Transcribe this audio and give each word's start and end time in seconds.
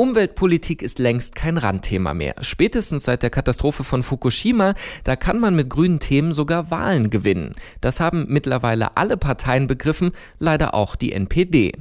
Umweltpolitik 0.00 0.80
ist 0.80 0.98
längst 0.98 1.34
kein 1.34 1.58
Randthema 1.58 2.14
mehr. 2.14 2.36
Spätestens 2.40 3.04
seit 3.04 3.22
der 3.22 3.28
Katastrophe 3.28 3.84
von 3.84 4.02
Fukushima, 4.02 4.72
da 5.04 5.14
kann 5.14 5.38
man 5.38 5.54
mit 5.54 5.68
grünen 5.68 6.00
Themen 6.00 6.32
sogar 6.32 6.70
Wahlen 6.70 7.10
gewinnen. 7.10 7.54
Das 7.82 8.00
haben 8.00 8.24
mittlerweile 8.26 8.96
alle 8.96 9.18
Parteien 9.18 9.66
begriffen, 9.66 10.12
leider 10.38 10.72
auch 10.72 10.96
die 10.96 11.12
NPD. 11.12 11.72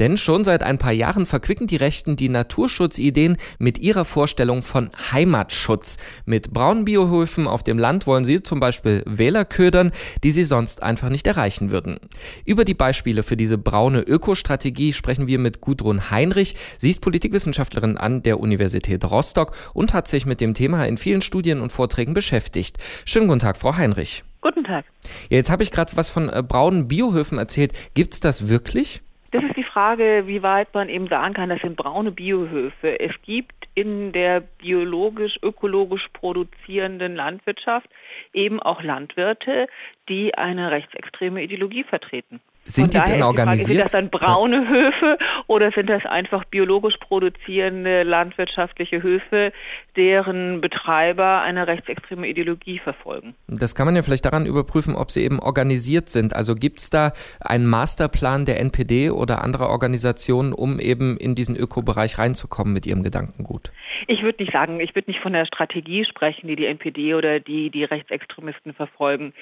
Denn 0.00 0.16
schon 0.16 0.42
seit 0.42 0.64
ein 0.64 0.78
paar 0.78 0.90
Jahren 0.90 1.24
verquicken 1.24 1.68
die 1.68 1.76
Rechten 1.76 2.16
die 2.16 2.28
Naturschutzideen 2.28 3.36
mit 3.60 3.78
ihrer 3.78 4.04
Vorstellung 4.04 4.62
von 4.62 4.90
Heimatschutz. 5.12 5.98
Mit 6.26 6.52
braunen 6.52 6.84
Biohöfen 6.84 7.46
auf 7.46 7.62
dem 7.62 7.78
Land 7.78 8.08
wollen 8.08 8.24
sie 8.24 8.42
zum 8.42 8.58
Beispiel 8.58 9.04
Wähler 9.06 9.44
ködern, 9.44 9.92
die 10.24 10.32
sie 10.32 10.42
sonst 10.42 10.82
einfach 10.82 11.10
nicht 11.10 11.28
erreichen 11.28 11.70
würden. 11.70 12.00
Über 12.44 12.64
die 12.64 12.74
Beispiele 12.74 13.22
für 13.22 13.36
diese 13.36 13.56
braune 13.56 14.00
Ökostrategie 14.00 14.92
sprechen 14.92 15.28
wir 15.28 15.38
mit 15.38 15.60
Gudrun 15.60 16.10
Heinrich. 16.10 16.56
Sie 16.78 16.90
ist 16.90 17.02
Politikwissenschaftlerin 17.02 17.67
Wissenschaftlerin 17.68 17.96
an 17.96 18.22
der 18.22 18.40
Universität 18.40 19.04
Rostock 19.04 19.52
und 19.74 19.94
hat 19.94 20.08
sich 20.08 20.26
mit 20.26 20.40
dem 20.40 20.54
Thema 20.54 20.84
in 20.86 20.98
vielen 20.98 21.20
Studien 21.20 21.60
und 21.60 21.70
Vorträgen 21.70 22.14
beschäftigt. 22.14 22.78
Schönen 23.04 23.28
guten 23.28 23.40
Tag, 23.40 23.56
Frau 23.56 23.76
Heinrich. 23.76 24.24
Guten 24.40 24.64
Tag. 24.64 24.84
Jetzt 25.28 25.50
habe 25.50 25.62
ich 25.62 25.70
gerade 25.70 25.96
was 25.96 26.10
von 26.10 26.28
äh, 26.28 26.42
braunen 26.42 26.88
Biohöfen 26.88 27.38
erzählt. 27.38 27.72
Gibt 27.94 28.14
es 28.14 28.20
das 28.20 28.48
wirklich? 28.48 29.02
Das 29.30 29.44
ist 29.44 29.56
die 29.56 29.64
Frage, 29.64 30.24
wie 30.26 30.42
weit 30.42 30.72
man 30.72 30.88
eben 30.88 31.08
sagen 31.08 31.34
kann, 31.34 31.50
das 31.50 31.60
sind 31.60 31.76
braune 31.76 32.12
Biohöfe. 32.12 32.98
Es 32.98 33.12
gibt 33.22 33.68
in 33.74 34.12
der 34.12 34.40
biologisch-ökologisch 34.40 36.08
produzierenden 36.14 37.14
Landwirtschaft 37.14 37.90
eben 38.32 38.58
auch 38.60 38.82
Landwirte, 38.82 39.66
die 40.08 40.34
eine 40.34 40.70
rechtsextreme 40.70 41.42
Ideologie 41.42 41.84
vertreten. 41.84 42.40
Sind 42.68 42.92
die 42.92 42.98
denn 42.98 43.22
organisiert? 43.22 43.66
Frage, 43.66 43.66
sind 43.66 43.80
das 43.80 43.90
dann 43.92 44.10
braune 44.10 44.68
Höfe 44.68 45.18
oder 45.46 45.72
sind 45.72 45.88
das 45.88 46.04
einfach 46.04 46.44
biologisch 46.44 46.98
produzierende 46.98 48.02
landwirtschaftliche 48.02 49.02
Höfe, 49.02 49.52
deren 49.96 50.60
Betreiber 50.60 51.40
eine 51.40 51.66
rechtsextreme 51.66 52.28
Ideologie 52.28 52.78
verfolgen? 52.78 53.34
Das 53.46 53.74
kann 53.74 53.86
man 53.86 53.96
ja 53.96 54.02
vielleicht 54.02 54.26
daran 54.26 54.44
überprüfen, 54.44 54.94
ob 54.94 55.10
sie 55.10 55.22
eben 55.24 55.40
organisiert 55.40 56.10
sind. 56.10 56.36
Also 56.36 56.54
gibt 56.54 56.80
es 56.80 56.90
da 56.90 57.12
einen 57.40 57.66
Masterplan 57.66 58.44
der 58.44 58.60
NPD 58.60 59.10
oder 59.10 59.42
anderer 59.42 59.70
Organisationen, 59.70 60.52
um 60.52 60.78
eben 60.78 61.16
in 61.16 61.34
diesen 61.34 61.56
Ökobereich 61.56 62.18
reinzukommen 62.18 62.74
mit 62.74 62.86
ihrem 62.86 63.02
Gedankengut? 63.02 63.72
Ich 64.06 64.22
würde 64.22 64.42
nicht 64.42 64.52
sagen, 64.52 64.78
ich 64.80 64.94
würde 64.94 65.10
nicht 65.10 65.20
von 65.20 65.32
der 65.32 65.46
Strategie 65.46 66.04
sprechen, 66.04 66.48
die 66.48 66.56
die 66.56 66.66
NPD 66.66 67.14
oder 67.14 67.40
die 67.40 67.70
die 67.70 67.84
Rechtsextremisten 67.84 68.74
verfolgen. 68.74 69.32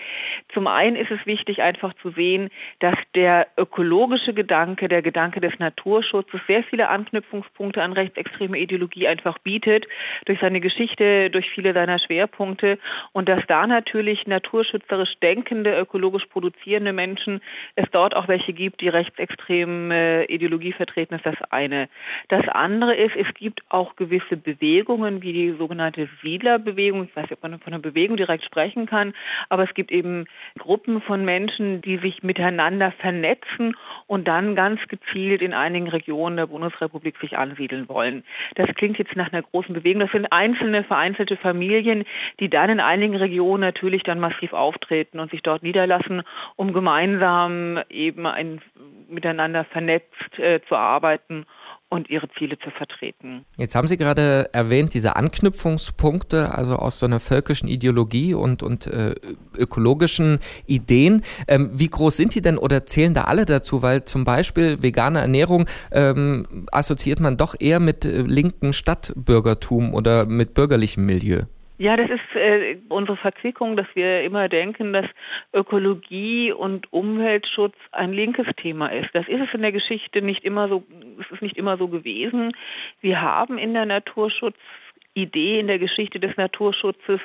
Zum 0.55 0.67
einen 0.69 0.97
ist 0.97 1.11
es 1.11 1.27
wichtig, 1.27 1.63
einfach 1.63 1.93
zu 2.01 2.11
sehen, 2.11 2.51
dass 2.79 2.95
der 3.17 3.47
ökologische 3.57 4.35
Gedanke, 4.35 4.89
der 4.89 5.01
Gedanke 5.01 5.41
des 5.41 5.59
Naturschutzes 5.59 6.39
sehr 6.47 6.63
viele 6.63 6.91
Anknüpfungspunkte 6.91 7.83
an 7.83 7.95
rechtsextreme 7.95 8.59
Ideologie 8.59 9.09
einfach 9.09 9.39
bietet, 9.39 9.87
durch 10.27 10.39
seine 10.39 10.61
Geschichte, 10.61 11.31
durch 11.31 11.49
viele 11.49 11.73
seiner 11.73 11.99
Schwerpunkte 11.99 12.79
und 13.13 13.31
dass 13.31 13.41
da 13.49 13.67
natürlich 13.67 14.27
naturschützerisch 14.27 15.19
denkende, 15.23 15.79
ökologisch 15.79 16.27
produzierende 16.27 16.93
Menschen 16.93 17.41
es 17.75 17.87
dort 17.91 18.15
auch 18.15 18.29
welche 18.29 18.53
gibt, 18.53 18.83
die 18.83 18.89
rechtsextreme 18.89 20.27
Ideologie 20.27 20.73
vertreten, 20.73 21.15
ist 21.15 21.25
das 21.25 21.41
eine. 21.51 21.89
Das 22.29 22.47
andere 22.49 22.95
ist, 22.95 23.17
es 23.17 23.33
gibt 23.33 23.63
auch 23.71 23.97
gewisse 23.97 24.37
Bewegungen, 24.37 25.23
wie 25.23 25.33
die 25.33 25.55
sogenannte 25.57 26.07
Siedlerbewegung, 26.23 27.05
ich 27.05 27.17
weiß 27.17 27.31
nicht, 27.31 27.33
ob 27.33 27.43
man 27.43 27.59
von 27.61 27.73
einer 27.73 27.83
Bewegung 27.83 28.19
direkt 28.19 28.45
sprechen 28.45 28.85
kann, 28.85 29.15
aber 29.49 29.65
es 29.65 29.73
gibt 29.73 29.91
eben 29.91 30.27
Gruppen 30.59 31.01
von 31.01 31.25
Menschen, 31.25 31.81
die 31.81 31.97
sich 31.97 32.23
miteinander 32.23 32.93
vernetzen 33.07 33.77
und 34.09 34.27
dann 34.27 34.57
ganz 34.57 34.81
gezielt 34.89 35.41
in 35.41 35.55
einigen 35.55 35.87
Regionen 35.87 36.37
der 36.37 36.49
Bundesrepublik 36.49 37.17
sich 37.21 37.39
ansiedeln 37.39 37.89
wollen. 37.89 38.25
Das 38.57 38.67
klingt 38.75 38.99
jetzt 38.99 39.15
nach 39.15 39.33
einer 39.33 39.43
großen 39.43 39.73
Bewegung. 39.73 40.01
Das 40.01 40.11
sind 40.11 40.33
einzelne, 40.33 40.83
vereinzelte 40.83 41.37
Familien, 41.37 42.03
die 42.41 42.51
dann 42.51 42.69
in 42.69 42.81
einigen 42.81 43.15
Regionen 43.15 43.61
natürlich 43.61 44.03
dann 44.03 44.19
massiv 44.19 44.53
auftreten 44.53 45.21
und 45.21 45.31
sich 45.31 45.43
dort 45.43 45.63
niederlassen, 45.63 46.23
um 46.57 46.73
gemeinsam 46.73 47.79
eben 47.91 48.27
ein, 48.27 48.61
miteinander 49.09 49.65
vernetzt 49.65 50.39
äh, 50.39 50.59
zu 50.69 50.75
arbeiten 50.75 51.47
und 51.89 52.11
ihre 52.11 52.29
Ziele 52.37 52.59
zu 52.59 52.71
vertreten. 52.71 53.45
Jetzt 53.57 53.75
haben 53.75 53.87
Sie 53.87 53.97
gerade 53.97 54.51
erwähnt, 54.53 54.95
diese 54.95 55.17
Anknüpfungspunkte, 55.17 56.53
also 56.53 56.77
aus 56.77 56.99
so 56.99 57.07
einer 57.07 57.21
völkischen 57.21 57.69
Ideologie 57.69 58.35
und, 58.35 58.63
und 58.63 58.87
äh, 58.87 59.15
ökologischen 59.57 60.41
Ideen. 60.67 61.23
Ähm, 61.47 61.71
wie 61.73 61.89
groß 61.89 62.17
sind 62.17 62.35
die 62.35 62.43
denn 62.43 62.59
oder 62.59 62.87
zählen 62.87 63.15
da 63.15 63.23
alle 63.23 63.45
dazu? 63.45 63.83
Weil 63.83 64.05
zum 64.05 64.25
Beispiel 64.25 64.83
vegane 64.83 65.21
Ernährung 65.21 65.67
ähm, 65.93 66.67
assoziiert 66.73 67.21
man 67.21 67.37
doch 67.37 67.55
eher 67.59 67.79
mit 67.79 68.05
äh, 68.05 68.23
linkem 68.23 68.73
Stadtbürgertum 68.73 69.95
oder 69.95 70.27
mit 70.27 70.55
bürgerlichem 70.55 71.07
Milieu. 71.07 71.43
Ja, 71.79 71.97
das 71.97 72.09
ist 72.09 72.35
äh, 72.35 72.79
unsere 72.89 73.19
Verquickung, 73.19 73.77
dass 73.77 73.87
wir 73.95 74.23
immer 74.23 74.49
denken, 74.49 74.95
dass 74.95 75.05
Ökologie 75.53 76.51
und 76.51 76.91
Umweltschutz 76.91 77.75
ein 77.93 78.15
linkes 78.15 78.47
Thema 78.57 78.89
ist. 78.89 79.11
Das 79.13 79.29
ist 79.29 79.41
es 79.41 79.53
in 79.53 79.61
der 79.61 79.73
Geschichte 79.73 80.23
nicht 80.23 80.43
immer 80.43 80.69
so, 80.69 80.85
es 81.21 81.31
ist 81.31 81.43
nicht 81.43 81.59
immer 81.59 81.77
so 81.77 81.89
gewesen. 81.89 82.57
Wir 83.03 83.21
haben 83.21 83.59
in 83.59 83.75
der 83.75 83.85
Naturschutzidee, 83.85 85.61
in 85.61 85.67
der 85.67 85.79
Geschichte 85.79 86.19
des 86.19 86.35
Naturschutzes 86.39 87.21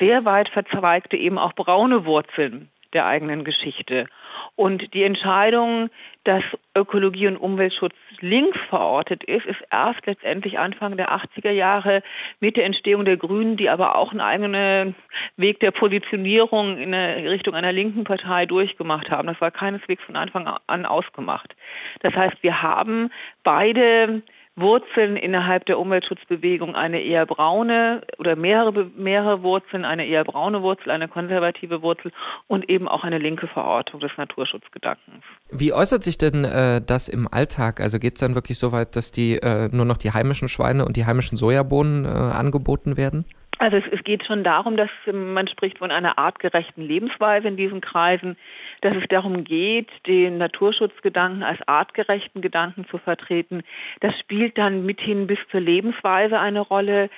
sehr 0.00 0.24
weit 0.24 0.48
verzweigte 0.48 1.16
eben 1.16 1.38
auch 1.38 1.52
braune 1.52 2.04
Wurzeln 2.04 2.70
der 2.92 3.06
eigenen 3.06 3.44
Geschichte. 3.44 4.06
Und 4.54 4.92
die 4.94 5.02
Entscheidung, 5.02 5.88
dass 6.24 6.42
Ökologie 6.76 7.26
und 7.26 7.36
Umweltschutz 7.36 7.94
links 8.20 8.58
verortet 8.68 9.24
ist, 9.24 9.46
ist 9.46 9.60
erst 9.70 10.06
letztendlich 10.06 10.58
Anfang 10.58 10.96
der 10.96 11.10
80er 11.10 11.50
Jahre 11.50 12.02
mit 12.40 12.56
der 12.56 12.64
Entstehung 12.64 13.04
der 13.04 13.16
Grünen, 13.16 13.56
die 13.56 13.70
aber 13.70 13.96
auch 13.96 14.10
einen 14.10 14.20
eigenen 14.20 14.94
Weg 15.36 15.60
der 15.60 15.70
Positionierung 15.70 16.78
in 16.78 16.94
Richtung 16.94 17.54
einer 17.54 17.72
linken 17.72 18.04
Partei 18.04 18.46
durchgemacht 18.46 19.10
haben. 19.10 19.28
Das 19.28 19.40
war 19.40 19.50
keineswegs 19.50 20.02
von 20.04 20.16
Anfang 20.16 20.46
an 20.66 20.86
ausgemacht. 20.86 21.56
Das 22.00 22.14
heißt, 22.14 22.42
wir 22.42 22.62
haben 22.62 23.10
beide 23.42 24.22
Wurzeln 24.54 25.16
innerhalb 25.16 25.64
der 25.64 25.78
Umweltschutzbewegung 25.78 26.74
eine 26.74 27.00
eher 27.00 27.24
braune 27.24 28.02
oder 28.18 28.36
mehrere, 28.36 28.90
mehrere 28.96 29.42
Wurzeln, 29.42 29.86
eine 29.86 30.06
eher 30.06 30.24
braune 30.24 30.62
Wurzel, 30.62 30.90
eine 30.90 31.08
konservative 31.08 31.80
Wurzel 31.80 32.12
und 32.48 32.68
eben 32.68 32.86
auch 32.86 33.02
eine 33.02 33.18
linke 33.18 33.46
Verortung 33.46 34.00
des 34.00 34.12
Naturschutzgedankens. 34.18 35.24
Wie 35.50 35.72
äußert 35.72 36.04
sich 36.04 36.18
denn 36.18 36.44
äh, 36.44 36.82
das 36.84 37.08
im 37.08 37.28
Alltag? 37.32 37.80
Also 37.80 37.98
geht 37.98 38.14
es 38.14 38.20
dann 38.20 38.34
wirklich 38.34 38.58
so 38.58 38.72
weit, 38.72 38.94
dass 38.94 39.10
die 39.10 39.36
äh, 39.36 39.68
nur 39.72 39.86
noch 39.86 39.96
die 39.96 40.12
heimischen 40.12 40.48
Schweine 40.48 40.84
und 40.84 40.96
die 40.96 41.06
heimischen 41.06 41.38
Sojabohnen 41.38 42.04
äh, 42.04 42.08
angeboten 42.08 42.98
werden? 42.98 43.24
Also 43.58 43.76
es, 43.76 43.84
es, 43.92 44.02
geht 44.02 44.26
schon 44.26 44.42
darum, 44.42 44.76
dass 44.76 44.90
man 45.12 45.46
spricht 45.46 45.78
von 45.78 45.92
einer 45.92 46.18
artgerechten 46.18 46.82
Lebensweise 46.82 47.46
in 47.46 47.56
diesen 47.56 47.80
Kreisen, 47.80 48.36
dass 48.82 48.96
es 48.96 49.04
darum 49.08 49.44
geht, 49.44 49.88
den 50.06 50.38
Naturschutzgedanken 50.38 51.42
als 51.42 51.60
artgerechten 51.66 52.42
Gedanken 52.42 52.84
zu 52.88 52.98
vertreten. 52.98 53.62
Das 54.00 54.18
spielt 54.18 54.58
dann 54.58 54.84
mithin 54.84 55.26
bis 55.26 55.38
zur 55.50 55.60
Lebensweise 55.60 56.38
eine 56.38 56.60
Rolle. 56.60 57.08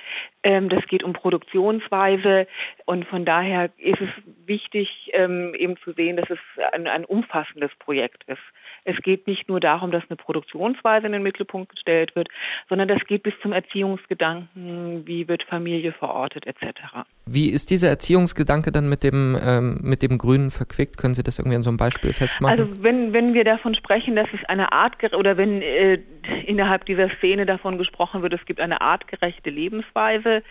Ähm, 0.43 0.69
das 0.69 0.85
geht 0.87 1.03
um 1.03 1.13
Produktionsweise 1.13 2.47
und 2.85 3.05
von 3.05 3.25
daher 3.25 3.71
ist 3.77 3.99
es 3.99 4.09
wichtig, 4.45 5.09
ähm, 5.13 5.55
eben 5.55 5.75
zu 5.77 5.91
sehen, 5.93 6.17
dass 6.17 6.29
es 6.29 6.39
ein, 6.71 6.87
ein 6.87 7.03
umfassendes 7.03 7.71
Projekt 7.79 8.23
ist. 8.27 8.37
Es 8.83 8.97
geht 9.01 9.25
nicht 9.25 9.49
nur 9.49 9.59
darum, 9.59 9.89
dass 9.89 10.03
eine 10.07 10.17
Produktionsweise 10.17 11.07
in 11.07 11.13
den 11.13 11.23
Mittelpunkt 11.23 11.71
gestellt 11.71 12.15
wird, 12.15 12.29
sondern 12.69 12.87
das 12.87 13.03
geht 13.07 13.23
bis 13.23 13.33
zum 13.41 13.51
Erziehungsgedanken, 13.51 15.07
wie 15.07 15.27
wird 15.27 15.41
Familie 15.41 15.91
verortet 15.91 16.45
etc. 16.45 17.07
Wie 17.25 17.49
ist 17.49 17.71
dieser 17.71 17.89
Erziehungsgedanke 17.89 18.71
dann 18.71 18.87
mit 18.87 19.03
dem, 19.03 19.35
ähm, 19.43 19.79
mit 19.81 20.03
dem 20.03 20.19
Grünen 20.19 20.51
verquickt? 20.51 20.97
Können 20.97 21.15
Sie 21.15 21.23
das 21.23 21.39
irgendwie 21.39 21.54
an 21.55 21.63
so 21.63 21.69
einem 21.69 21.77
Beispiel 21.77 22.13
festmachen? 22.13 22.59
Also 22.59 22.83
wenn, 22.83 23.13
wenn 23.13 23.33
wir 23.33 23.43
davon 23.43 23.75
sprechen, 23.75 24.15
dass 24.15 24.27
es 24.33 24.43
eine 24.47 24.71
Art 24.71 24.95
oder 25.13 25.37
wenn 25.37 25.61
äh, 25.61 25.99
innerhalb 26.45 26.85
dieser 26.85 27.09
Szene 27.17 27.45
davon 27.45 27.77
gesprochen 27.77 28.21
wird, 28.21 28.33
es 28.33 28.45
gibt 28.45 28.59
eine 28.59 28.81
artgerechte 28.81 29.49
Lebensweise, 29.49 30.43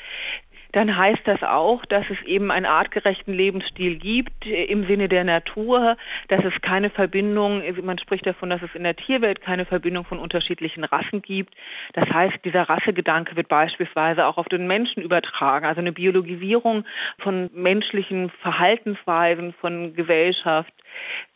dann 0.75 0.97
heißt 0.97 1.23
das 1.25 1.41
auch, 1.45 1.85
dass 1.87 2.05
es 2.11 2.21
eben 2.27 2.51
einen 2.51 2.67
artgerechten 2.67 3.33
Lebensstil 3.33 3.97
gibt 3.97 4.45
äh, 4.45 4.65
im 4.65 4.87
Sinne 4.87 5.09
der 5.09 5.23
Natur, 5.23 5.97
dass 6.29 6.45
es 6.45 6.53
keine 6.63 6.91
Verbindung, 6.91 7.63
man 7.83 7.99
spricht 7.99 8.27
davon, 8.27 8.51
dass 8.51 8.61
es 8.61 8.75
in 8.75 8.83
der 8.83 8.97
Tierwelt 8.97 9.41
keine 9.41 9.67
Verbindung 9.67 10.05
von 10.05 10.19
unterschiedlichen 10.19 10.83
Rassen 10.83 11.23
gibt. 11.23 11.55
Das 11.93 12.09
heißt, 12.11 12.45
dieser 12.45 12.63
Rassegedanke 12.63 13.37
wird 13.37 13.47
beispielsweise 13.49 14.27
auch 14.27 14.37
auf 14.37 14.49
den 14.49 14.67
Menschen 14.67 15.01
übertragen, 15.01 15.65
also 15.65 15.81
eine 15.81 15.93
Biologisierung 15.93 16.85
von 17.19 17.51
menschlichen 17.55 18.31
Verhaltensweisen, 18.43 19.55
von 19.61 19.95
Gesellschaft. 19.95 20.73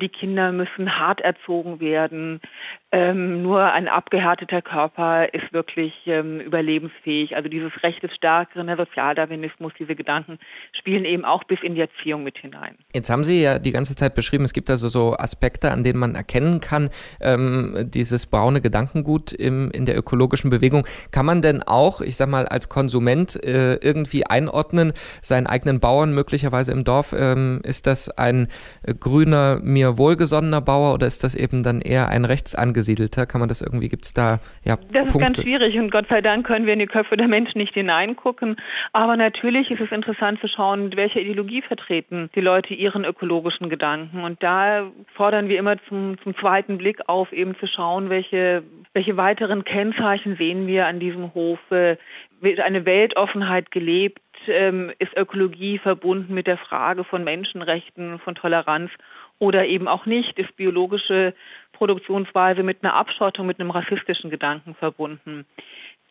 Die 0.01 0.09
Kinder 0.09 0.53
müssen 0.53 0.99
hart 0.99 1.21
erzogen 1.21 1.81
werden. 1.81 2.41
Ähm, 2.91 3.43
nur 3.43 3.73
ein 3.73 3.87
abgehärteter 3.87 4.63
Körper 4.63 5.33
ist 5.35 5.53
wirklich 5.53 5.93
ähm, 6.07 6.41
überlebensfähig. 6.41 7.37
Also 7.37 7.49
dieses 7.49 7.73
Recht 7.83 8.03
des 8.03 8.15
Stärkeren, 8.15 8.67
der 8.67 8.77
Sozialdarwinismus, 8.77 9.39
Darwinismus, 9.39 9.73
diese 9.79 9.95
Gedanken 9.95 10.39
spielen 10.73 11.05
eben 11.05 11.25
auch 11.25 11.45
bis 11.45 11.61
in 11.63 11.75
die 11.75 11.81
Erziehung 11.81 12.25
mit 12.25 12.39
hinein. 12.39 12.77
Jetzt 12.95 13.11
haben 13.11 13.25
Sie 13.25 13.43
ja 13.43 13.59
die 13.59 13.73
ganze 13.73 13.95
Zeit 13.95 14.15
beschrieben, 14.15 14.45
es 14.45 14.53
gibt 14.53 14.71
also 14.71 14.89
so 14.89 15.17
Aspekte, 15.17 15.71
an 15.71 15.83
denen 15.83 15.99
man 15.99 16.15
erkennen 16.15 16.61
kann, 16.61 16.91
ähm, 17.21 17.89
dieses 17.91 18.27
braune 18.27 18.61
Gedankengut 18.61 19.33
im, 19.33 19.71
in 19.71 19.87
der 19.87 19.97
ökologischen 19.97 20.51
Bewegung. 20.51 20.87
Kann 21.11 21.27
man 21.27 21.43
denn 21.43 21.63
auch, 21.63 22.01
ich 22.01 22.17
sag 22.17 22.29
mal, 22.29 22.47
als 22.47 22.69
Konsument 22.69 23.43
äh, 23.45 23.75
irgendwie 23.77 24.27
einordnen, 24.27 24.93
seinen 25.23 25.47
eigenen 25.47 25.81
Bauern 25.81 26.15
möglicherweise 26.15 26.73
im 26.73 26.85
Dorf, 26.85 27.15
ähm, 27.17 27.61
ist 27.65 27.87
das 27.87 28.11
ein 28.11 28.49
äh, 29.57 29.61
mir 29.63 29.99
wohlgesonnener 29.99 30.61
Bauer 30.61 30.95
oder 30.95 31.07
ist 31.07 31.25
das 31.25 31.35
eben 31.35 31.63
dann 31.63 31.81
eher 31.81 32.09
ein 32.09 32.25
rechts 32.25 32.55
angesiedelter? 32.55 33.27
Kann 33.27 33.41
man 33.41 33.49
das 33.49 33.63
irgendwie, 33.63 33.89
gibt 33.89 34.05
es 34.05 34.15
da 34.15 34.41
ja 34.65 34.77
Das 34.77 35.07
ist 35.07 35.13
Punkte? 35.13 35.19
ganz 35.19 35.43
schwierig 35.43 35.79
und 35.79 35.91
Gott 35.91 36.07
sei 36.09 36.21
Dank 36.21 36.47
können 36.47 36.67
wir 36.67 36.73
in 36.73 36.79
die 36.79 36.87
Köpfe 36.87 37.17
der 37.17 37.29
Menschen 37.29 37.59
nicht 37.59 37.75
hineingucken. 37.75 38.57
Aber 38.93 39.17
natürlich 39.17 39.71
ist 39.71 39.81
es 39.81 39.91
interessant 39.93 40.41
zu 40.41 40.49
schauen, 40.49 40.97
welche 40.97 41.21
Ideologie 41.21 41.63
vertreten 41.63 42.31
die 42.35 42.41
Leute 42.41 42.75
ihren 42.75 43.05
ökologischen 43.05 43.69
Gedanken. 43.69 44.23
Und 44.25 44.43
da 44.43 44.91
fordern 45.15 45.49
wir 45.49 45.59
immer 45.59 45.77
zum, 45.89 46.17
zum 46.23 46.37
zweiten 46.37 46.79
Blick 46.79 47.09
auf, 47.09 47.33
eben 47.33 47.57
zu 47.59 47.67
schauen, 47.67 48.11
welche, 48.11 48.63
welche 48.93 49.17
weiteren 49.17 49.65
Kennzeichen 49.65 50.37
sehen 50.37 50.67
wir 50.67 50.87
an 50.87 51.01
diesem 51.01 51.35
Hof. 51.35 51.59
Wird 51.71 52.61
eine 52.61 52.85
Weltoffenheit 52.85 53.71
gelebt? 53.71 54.21
Ähm, 54.49 54.93
ist 54.99 55.17
Ökologie 55.17 55.79
verbunden 55.79 56.35
mit 56.35 56.47
der 56.47 56.59
Frage 56.59 57.05
von 57.05 57.25
Menschenrechten, 57.25 58.19
von 58.19 58.35
Toleranz 58.35 58.91
oder 59.39 59.67
eben 59.67 59.89
auch 59.89 60.07
nicht? 60.07 60.39
Ist 60.39 60.57
biologische 60.57 61.35
Produktionsweise 61.73 62.63
mit 62.63 62.83
einer 62.83 62.95
Abschottung, 62.95 63.47
mit 63.47 63.61
einem 63.61 63.71
rassistischen 63.71 64.31
Gedanken 64.31 64.75
verbunden? 64.75 65.47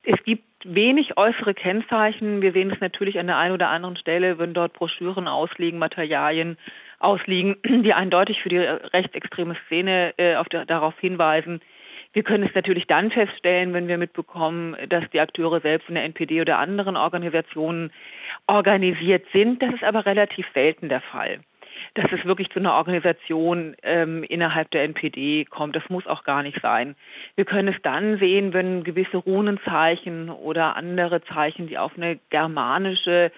Es 0.04 0.24
gibt 0.24 0.46
wenig 0.64 1.18
äußere 1.18 1.54
Kennzeichen. 1.54 2.42
Wir 2.42 2.54
sehen 2.54 2.72
es 2.72 2.80
natürlich 2.80 3.20
an 3.20 3.28
der 3.28 3.38
einen 3.38 3.54
oder 3.54 3.70
anderen 3.70 3.98
Stelle, 3.98 4.40
wenn 4.40 4.54
dort 4.54 4.74
Broschüren 4.74 5.28
ausliegen, 5.28 5.80
Materialien 5.80 6.58
ausliegen, 7.00 7.58
die 7.84 7.94
eindeutig 7.94 8.42
für 8.42 8.50
die 8.50 8.58
rechtsextreme 8.60 9.56
Szene 9.66 10.14
äh, 10.18 10.42
der, 10.52 10.66
darauf 10.66 10.98
hinweisen. 11.00 11.62
Wir 12.14 12.24
können 12.24 12.44
es 12.44 12.56
natürlich 12.56 12.88
dann 12.88 13.12
feststellen, 13.12 13.74
wenn 13.74 13.88
wir 13.88 13.98
mitbekommen, 13.98 14.76
dass 14.90 15.10
die 15.12 15.20
Akteure 15.20 15.62
selbst 15.62 15.90
in 15.90 15.96
der 15.96 16.04
NPD 16.06 16.42
oder 16.42 16.60
anderen 16.60 16.98
Organisationen 16.98 17.92
organisiert 18.48 19.26
sind. 19.34 19.62
Das 19.62 19.74
ist 19.74 19.84
aber 19.84 20.06
relativ 20.06 20.46
selten 20.54 20.90
der 20.90 21.02
Fall 21.02 21.40
dass 21.94 22.12
es 22.12 22.26
wirklich 22.26 22.50
zu 22.50 22.60
einer 22.60 22.74
Organisation 22.74 23.76
ähm, 23.84 24.24
innerhalb 24.24 24.72
der 24.72 24.84
NPD 24.84 25.46
kommt. 25.46 25.76
Das 25.76 25.90
muss 25.90 26.08
auch 26.08 26.24
gar 26.24 26.44
nicht 26.44 26.60
sein. 26.62 26.96
Wir 27.36 27.46
können 27.46 27.74
es 27.74 27.82
dann 27.82 28.18
sehen, 28.20 28.54
wenn 28.54 28.84
gewisse 28.84 29.18
Runenzeichen 29.18 30.30
oder 30.30 30.76
andere 30.76 31.24
Zeichen, 31.24 31.68
die 31.68 31.78
auf 31.78 31.94
eine 31.96 32.20
germanische 32.30 33.32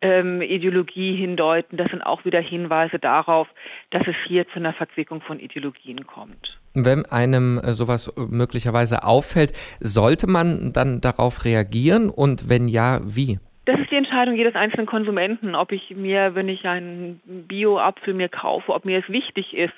ähm, 0.00 0.42
Ideologie 0.42 1.16
hindeuten, 1.16 1.76
das 1.76 1.90
sind 1.90 2.02
auch 2.02 2.24
wieder 2.24 2.40
Hinweise 2.40 2.98
darauf, 2.98 3.48
dass 3.90 4.06
es 4.06 4.14
hier 4.26 4.46
zu 4.48 4.56
einer 4.56 4.72
Verzwickung 4.72 5.20
von 5.20 5.40
Ideologien 5.40 6.06
kommt. 6.06 6.58
Wenn 6.74 7.04
einem 7.06 7.58
äh, 7.58 7.72
sowas 7.72 8.12
möglicherweise 8.16 9.02
auffällt, 9.02 9.52
sollte 9.80 10.26
man 10.26 10.72
dann 10.72 11.00
darauf 11.00 11.44
reagieren 11.44 12.10
und 12.10 12.48
wenn 12.48 12.68
ja, 12.68 13.00
wie? 13.04 13.38
Das 13.64 13.78
ist 13.80 13.90
die 13.90 13.96
Entscheidung 13.96 14.34
jedes 14.34 14.54
einzelnen 14.54 14.86
Konsumenten, 14.86 15.54
ob 15.54 15.72
ich 15.72 15.94
mir, 15.94 16.34
wenn 16.34 16.48
ich 16.48 16.66
einen 16.66 17.20
Bio-Apfel 17.24 18.14
mir 18.14 18.28
kaufe, 18.28 18.72
ob 18.72 18.84
mir 18.84 18.98
es 18.98 19.12
wichtig 19.12 19.54
ist, 19.54 19.74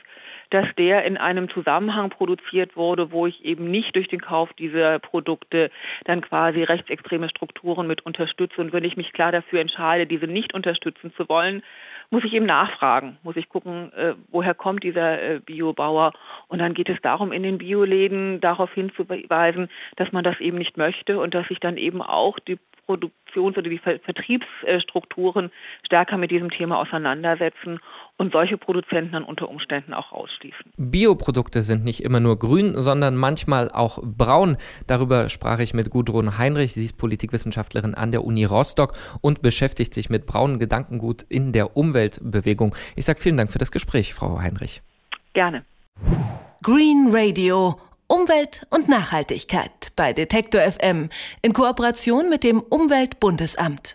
dass 0.50 0.66
der 0.76 1.04
in 1.04 1.16
einem 1.16 1.48
Zusammenhang 1.48 2.10
produziert 2.10 2.76
wurde, 2.76 3.12
wo 3.12 3.26
ich 3.26 3.44
eben 3.44 3.70
nicht 3.70 3.96
durch 3.96 4.08
den 4.08 4.20
Kauf 4.20 4.52
dieser 4.54 4.98
Produkte 4.98 5.70
dann 6.04 6.20
quasi 6.20 6.62
rechtsextreme 6.62 7.28
Strukturen 7.28 7.86
mit 7.86 8.04
unterstütze. 8.04 8.60
Und 8.60 8.72
wenn 8.72 8.84
ich 8.84 8.96
mich 8.96 9.12
klar 9.12 9.32
dafür 9.32 9.60
entscheide, 9.60 10.06
diese 10.06 10.26
nicht 10.26 10.52
unterstützen 10.52 11.12
zu 11.16 11.28
wollen, 11.28 11.62
muss 12.10 12.24
ich 12.24 12.32
eben 12.32 12.46
nachfragen, 12.46 13.18
muss 13.22 13.36
ich 13.36 13.48
gucken, 13.48 13.92
äh, 13.92 14.14
woher 14.30 14.54
kommt 14.54 14.82
dieser 14.82 15.22
äh, 15.22 15.40
Biobauer. 15.40 16.12
Und 16.48 16.58
dann 16.58 16.74
geht 16.74 16.88
es 16.88 17.00
darum, 17.02 17.32
in 17.32 17.42
den 17.42 17.58
Bioläden 17.58 18.40
darauf 18.40 18.72
hinzuweisen, 18.74 19.68
dass 19.96 20.12
man 20.12 20.24
das 20.24 20.40
eben 20.40 20.58
nicht 20.58 20.76
möchte 20.76 21.18
und 21.18 21.34
dass 21.34 21.46
sich 21.48 21.60
dann 21.60 21.76
eben 21.76 22.02
auch 22.02 22.38
die 22.40 22.58
Produktions- 22.90 23.56
oder 23.56 23.70
die 23.70 23.78
Vertriebsstrukturen 23.78 25.52
stärker 25.86 26.16
mit 26.16 26.32
diesem 26.32 26.50
Thema 26.50 26.78
auseinandersetzen 26.78 27.78
und 28.16 28.32
solche 28.32 28.58
Produzenten 28.58 29.12
dann 29.12 29.22
unter 29.22 29.48
Umständen 29.48 29.94
auch 29.94 30.10
ausschließen. 30.12 30.72
Bioprodukte 30.76 31.62
sind 31.62 31.84
nicht 31.84 32.02
immer 32.02 32.18
nur 32.18 32.38
grün, 32.38 32.74
sondern 32.74 33.16
manchmal 33.16 33.70
auch 33.70 34.02
braun. 34.02 34.56
Darüber 34.88 35.28
sprach 35.28 35.60
ich 35.60 35.72
mit 35.72 35.90
Gudrun 35.90 36.36
Heinrich. 36.36 36.72
Sie 36.72 36.84
ist 36.84 36.98
Politikwissenschaftlerin 36.98 37.94
an 37.94 38.10
der 38.10 38.24
Uni 38.24 38.44
Rostock 38.44 38.94
und 39.22 39.40
beschäftigt 39.40 39.94
sich 39.94 40.10
mit 40.10 40.26
braunem 40.26 40.58
Gedankengut 40.58 41.22
in 41.28 41.52
der 41.52 41.76
Umweltbewegung. 42.00 42.74
Ich 42.96 43.04
sage 43.04 43.20
vielen 43.20 43.36
Dank 43.36 43.50
für 43.50 43.58
das 43.58 43.70
Gespräch, 43.70 44.14
Frau 44.14 44.40
Heinrich. 44.40 44.82
Gerne. 45.34 45.64
Green 46.62 47.08
Radio 47.10 47.78
Umwelt 48.08 48.66
und 48.70 48.88
Nachhaltigkeit 48.88 49.92
bei 49.96 50.12
Detektor 50.12 50.62
FM 50.62 51.10
in 51.42 51.52
Kooperation 51.52 52.28
mit 52.28 52.42
dem 52.42 52.60
Umweltbundesamt. 52.60 53.94